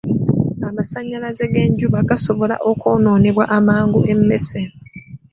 Amasannyalaze 0.67 1.43
g'enjuba 1.53 1.99
gasobola 2.09 2.55
okwonoonebwa 2.69 3.45
amangu 3.57 3.99
emmese. 4.13 4.61